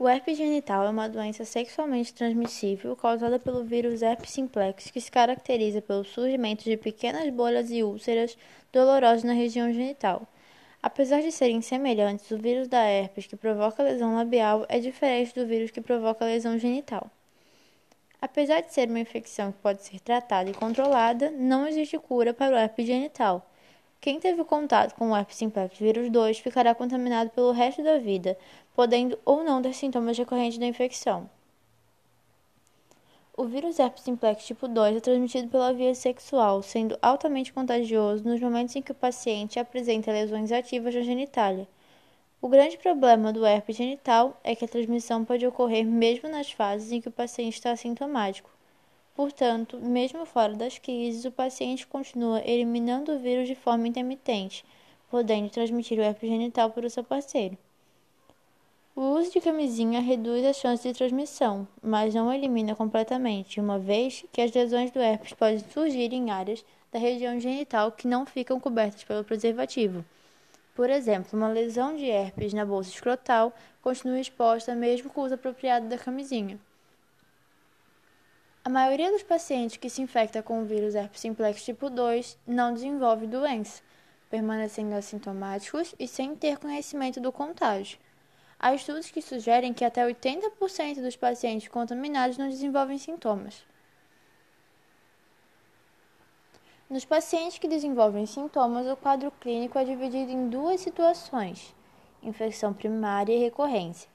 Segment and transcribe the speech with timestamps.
[0.00, 5.10] O herpes genital é uma doença sexualmente transmissível causada pelo vírus herpes simplex, que se
[5.10, 8.38] caracteriza pelo surgimento de pequenas bolhas e úlceras
[8.72, 10.22] dolorosas na região genital.
[10.80, 15.44] Apesar de serem semelhantes, o vírus da herpes que provoca lesão labial é diferente do
[15.44, 17.10] vírus que provoca lesão genital.
[18.22, 22.54] Apesar de ser uma infecção que pode ser tratada e controlada, não existe cura para
[22.54, 23.47] o herpes genital.
[24.00, 28.38] Quem teve contato com o herpes simplex vírus 2 ficará contaminado pelo resto da vida,
[28.72, 31.28] podendo ou não ter sintomas recorrentes da infecção.
[33.36, 38.40] O vírus herpes simplex tipo 2 é transmitido pela via sexual, sendo altamente contagioso nos
[38.40, 41.68] momentos em que o paciente apresenta lesões ativas na genitália.
[42.40, 46.92] O grande problema do herpes genital é que a transmissão pode ocorrer mesmo nas fases
[46.92, 48.57] em que o paciente está assintomático.
[49.18, 54.64] Portanto, mesmo fora das crises, o paciente continua eliminando o vírus de forma intermitente,
[55.10, 57.58] podendo transmitir o herpes genital para o seu parceiro.
[58.94, 64.24] O uso de camisinha reduz as chances de transmissão, mas não elimina completamente, uma vez
[64.32, 68.60] que as lesões do herpes podem surgir em áreas da região genital que não ficam
[68.60, 70.04] cobertas pelo preservativo.
[70.76, 75.34] Por exemplo, uma lesão de herpes na bolsa escrotal continua exposta mesmo com o uso
[75.34, 76.56] apropriado da camisinha.
[78.68, 82.74] A maioria dos pacientes que se infecta com o vírus herpes simplex tipo 2 não
[82.74, 83.80] desenvolve doença,
[84.28, 87.98] permanecendo assintomáticos e sem ter conhecimento do contágio.
[88.60, 93.64] Há estudos que sugerem que até 80% dos pacientes contaminados não desenvolvem sintomas.
[96.90, 101.74] Nos pacientes que desenvolvem sintomas, o quadro clínico é dividido em duas situações:
[102.22, 104.10] infecção primária e recorrência.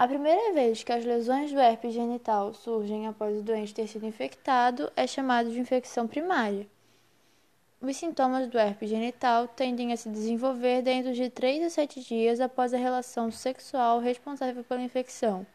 [0.00, 4.06] A primeira vez que as lesões do herpes genital surgem após o doente ter sido
[4.06, 6.66] infectado é chamado de infecção primária.
[7.82, 12.40] Os sintomas do herpes genital tendem a se desenvolver dentro de 3 a 7 dias
[12.40, 15.46] após a relação sexual responsável pela infecção,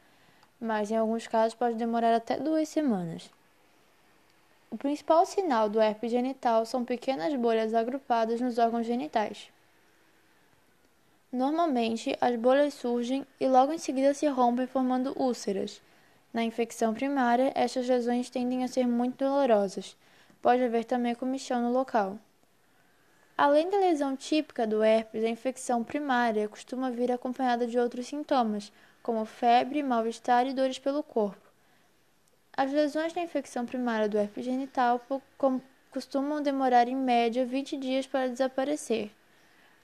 [0.62, 3.32] mas em alguns casos pode demorar até duas semanas.
[4.70, 9.55] O principal sinal do herpes genital são pequenas bolhas agrupadas nos órgãos genitais.
[11.36, 15.82] Normalmente, as bolhas surgem e logo em seguida se rompem formando úlceras.
[16.32, 19.98] Na infecção primária, estas lesões tendem a ser muito dolorosas.
[20.42, 22.18] Pode haver também comichão no local.
[23.38, 28.72] Além da lesão típica do herpes, a infecção primária costuma vir acompanhada de outros sintomas,
[29.04, 31.50] como febre, mal-estar e dores pelo corpo.
[32.56, 35.06] As lesões da infecção primária do herpes genital
[35.92, 39.12] costumam demorar em média 20 dias para desaparecer.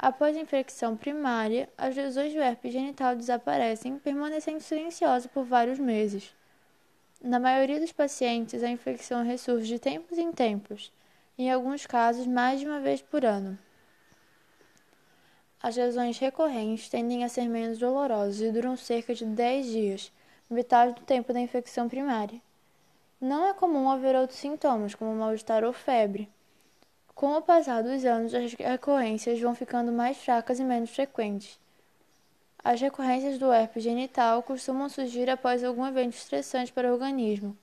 [0.04, 6.34] Após a infecção primária, as lesões do herpes genital desaparecem, permanecendo silenciosas por vários meses.
[7.24, 10.92] Na maioria dos pacientes, a infecção ressurge de tempos em tempos,
[11.38, 13.56] em alguns casos mais de uma vez por ano.
[15.62, 20.12] As lesões recorrentes tendem a ser menos dolorosas e duram cerca de 10 dias,
[20.50, 22.42] metade do tempo da infecção primária.
[23.22, 26.28] Não é comum haver outros sintomas, como mal-estar ou febre.
[27.22, 31.60] Com o passar dos anos, as recorrências vão ficando mais fracas e menos frequentes.
[32.64, 37.56] As recorrências do herpes genital costumam surgir após algum evento estressante para o organismo.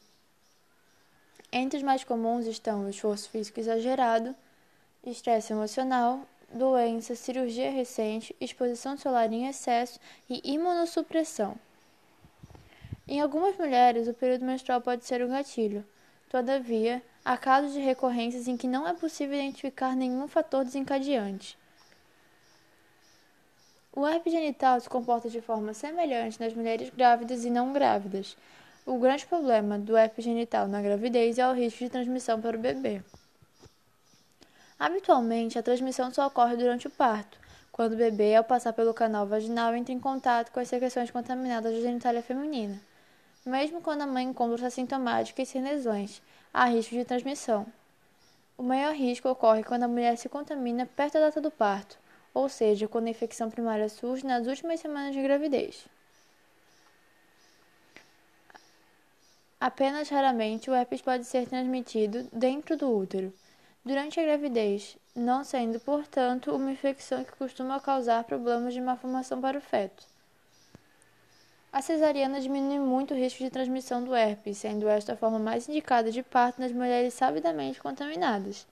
[1.50, 4.32] Entre os mais comuns estão o esforço físico exagerado,
[5.04, 6.20] estresse emocional,
[6.54, 9.98] doença, cirurgia recente, exposição solar em excesso
[10.30, 11.56] e imunossupressão.
[13.08, 15.84] Em algumas mulheres, o período menstrual pode ser um gatilho.
[16.28, 21.58] Todavia, há casos de recorrências em que não é possível identificar nenhum fator desencadeante.
[23.92, 28.36] O herpes genital se comporta de forma semelhante nas mulheres grávidas e não grávidas.
[28.84, 32.60] O grande problema do herpes genital na gravidez é o risco de transmissão para o
[32.60, 33.02] bebê.
[34.78, 37.38] Habitualmente, a transmissão só ocorre durante o parto,
[37.72, 41.72] quando o bebê, ao passar pelo canal vaginal, entra em contato com as secreções contaminadas
[41.72, 42.80] da genitália feminina.
[43.44, 46.21] Mesmo quando a mãe encontra-se assintomática e sem lesões,
[46.53, 47.66] há risco de transmissão.
[48.56, 51.99] O maior risco ocorre quando a mulher se contamina perto da data do parto,
[52.34, 55.87] ou seja, quando a infecção primária surge nas últimas semanas de gravidez.
[59.61, 63.32] Apenas raramente o herpes pode ser transmitido dentro do útero,
[63.84, 69.58] durante a gravidez, não sendo, portanto, uma infecção que costuma causar problemas de malformação para
[69.58, 70.06] o feto.
[71.70, 75.69] A cesariana diminui muito o risco de transmissão do herpes, sendo esta a forma mais
[75.69, 78.67] indicada de parto nas mulheres sabidamente contaminadas.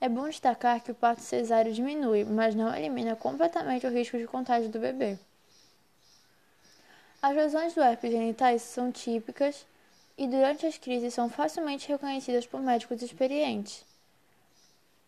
[0.00, 4.26] É bom destacar que o parto cesáreo diminui, mas não elimina completamente o risco de
[4.26, 5.16] contágio do bebê.
[7.22, 9.64] As lesões do herpes genitais são típicas
[10.18, 13.84] e durante as crises são facilmente reconhecidas por médicos experientes.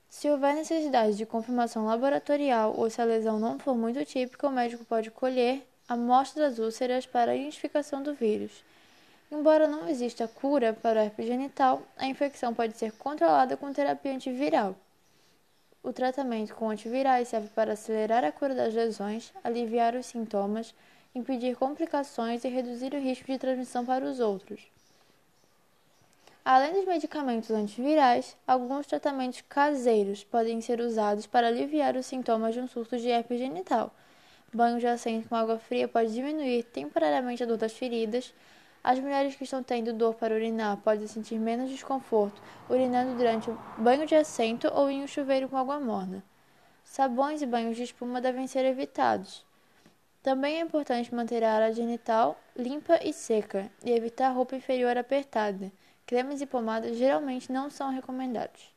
[0.08, 4.52] Se houver necessidade de confirmação laboratorial ou se a lesão não for muito típica, o
[4.52, 8.64] médico pode colher amostras úlceras para a identificação do vírus.
[9.30, 14.12] Embora não exista cura para o herpes genital, a infecção pode ser controlada com terapia
[14.12, 14.76] antiviral.
[15.82, 20.74] O tratamento com antivirais serve para acelerar a cura das lesões, aliviar os sintomas,
[21.14, 24.60] impedir complicações e reduzir o risco de transmissão para os outros.
[26.44, 32.60] Além dos medicamentos antivirais, alguns tratamentos caseiros podem ser usados para aliviar os sintomas de
[32.60, 33.94] um surto de herpes genital.
[34.54, 38.32] Banho assento com água fria pode diminuir temporariamente a dor das feridas,
[38.84, 42.40] as mulheres que estão tendo dor para urinar podem sentir menos desconforto
[42.70, 46.22] urinando durante o banho de assento ou em um chuveiro com água morna.
[46.84, 49.44] Sabões e banhos de espuma devem ser evitados.
[50.22, 55.72] Também é importante manter a área genital limpa e seca e evitar roupa inferior apertada.
[56.06, 58.73] Cremes e pomadas geralmente não são recomendados.